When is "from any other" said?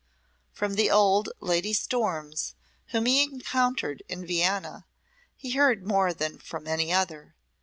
6.39-7.35